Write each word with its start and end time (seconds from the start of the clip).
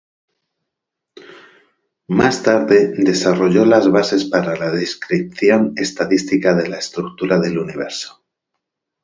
Más 2.07 2.41
tarde 2.41 2.91
desarrolló 2.97 3.65
las 3.65 3.87
bases 3.91 4.25
para 4.25 4.55
la 4.55 4.71
descripción 4.71 5.73
estadística 5.75 6.55
de 6.55 6.69
la 6.69 6.79
estructura 6.79 7.39
del 7.39 7.59
universo. 7.59 8.23